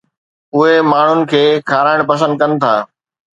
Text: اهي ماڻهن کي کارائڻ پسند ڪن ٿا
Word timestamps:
اهي 0.59 0.73
ماڻهن 0.91 1.19
کي 1.33 1.41
کارائڻ 1.73 1.99
پسند 2.09 2.33
ڪن 2.41 2.51
ٿا 2.65 2.73